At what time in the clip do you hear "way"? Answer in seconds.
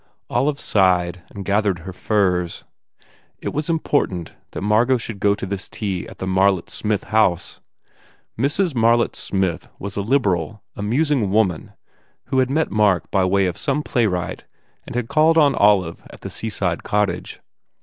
13.23-13.45